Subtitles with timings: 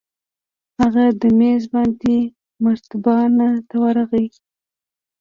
[0.79, 2.15] هغه په مېز باندې
[2.63, 3.31] مرتبان
[3.67, 4.25] ته ورغى.